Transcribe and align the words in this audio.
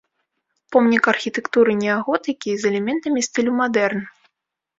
Помнік 0.75 1.03
архітэктуры 1.13 1.75
неаготыкі 1.83 2.57
з 2.63 2.69
элементамі 2.71 3.25
стылю 3.29 3.51
мадэрн. 3.61 4.01